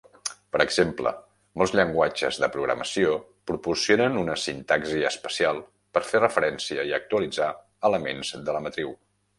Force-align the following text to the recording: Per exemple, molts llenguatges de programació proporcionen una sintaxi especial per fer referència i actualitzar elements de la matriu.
Per 0.55 0.59
exemple, 0.63 1.11
molts 1.61 1.73
llenguatges 1.79 2.39
de 2.45 2.49
programació 2.55 3.13
proporcionen 3.51 4.19
una 4.23 4.39
sintaxi 4.47 5.05
especial 5.11 5.63
per 5.99 6.07
fer 6.13 6.25
referència 6.27 6.91
i 6.93 6.99
actualitzar 7.03 7.53
elements 7.93 8.37
de 8.51 8.61
la 8.61 8.67
matriu. 8.69 8.97